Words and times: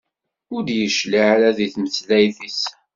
Ur 0.53 0.61
d-yecliε 0.67 1.21
ara 1.33 1.57
deg 1.57 1.69
tmeslayt-is. 1.73 2.61